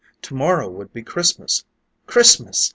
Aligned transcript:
To 0.23 0.33
morrow 0.33 0.67
would 0.67 0.91
be 0.91 1.03
Christmas. 1.03 1.63
Christmas! 2.07 2.69